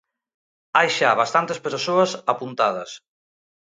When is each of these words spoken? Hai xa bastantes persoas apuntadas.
Hai 0.77 0.89
xa 0.97 1.09
bastantes 1.21 1.57
persoas 1.65 2.11
apuntadas. 2.33 2.91